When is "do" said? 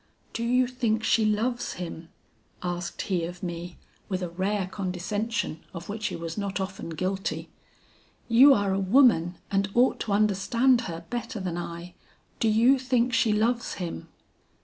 0.33-0.43, 12.39-12.47